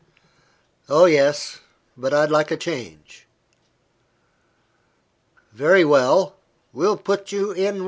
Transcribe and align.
"Oh, 0.89 1.05
yes; 1.05 1.59
but 1.95 2.11
I'd 2.11 2.31
like 2.31 2.49
a 2.49 2.57
change." 2.57 3.27
"Very 5.53 5.85
well; 5.85 6.33
we'll 6.73 6.97
put 6.97 7.31
you 7.31 7.51
in 7.51 7.75
No. 7.75 7.79